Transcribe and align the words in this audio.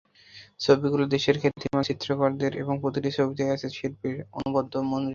ছবিগুলো 0.59 1.03
দেশের 1.07 1.35
খ্যাতিমান 1.41 1.83
চিত্রকরদের 1.89 2.51
এবং 2.55 2.73
প্রতিটি 2.81 3.09
ছবিতেই 3.17 3.53
আছে 3.55 3.67
শিল্পীর 3.77 4.17
অনবদ্য 4.37 4.73
মুনশিয়ানা। 4.81 5.09